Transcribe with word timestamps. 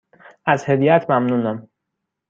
از 0.45 0.69
هدیهات 0.69 1.09
ممنونم. 1.09 1.69